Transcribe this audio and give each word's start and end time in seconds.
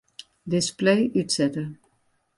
Display 0.53 1.11
útsette. 1.21 1.63